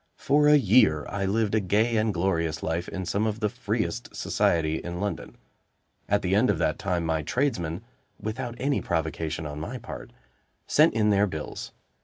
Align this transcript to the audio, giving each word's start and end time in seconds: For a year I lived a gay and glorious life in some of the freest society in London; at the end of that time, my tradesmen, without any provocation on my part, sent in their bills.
For 0.17 0.47
a 0.47 0.55
year 0.55 1.05
I 1.09 1.25
lived 1.27 1.53
a 1.53 1.59
gay 1.59 1.95
and 1.95 2.11
glorious 2.11 2.63
life 2.63 2.89
in 2.89 3.05
some 3.05 3.27
of 3.27 3.39
the 3.39 3.49
freest 3.49 4.15
society 4.15 4.77
in 4.79 4.99
London; 4.99 5.35
at 6.09 6.23
the 6.23 6.33
end 6.33 6.49
of 6.49 6.57
that 6.57 6.79
time, 6.79 7.05
my 7.05 7.21
tradesmen, 7.21 7.83
without 8.19 8.55
any 8.57 8.81
provocation 8.81 9.45
on 9.45 9.59
my 9.59 9.77
part, 9.77 10.11
sent 10.65 10.95
in 10.95 11.11
their 11.11 11.27
bills. 11.27 11.71